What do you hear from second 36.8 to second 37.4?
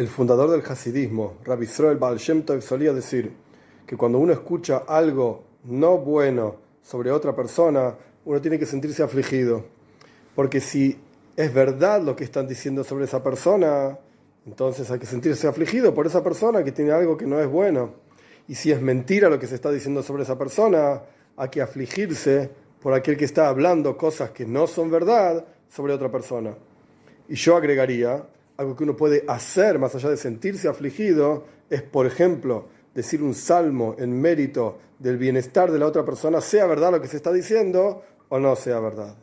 lo que se está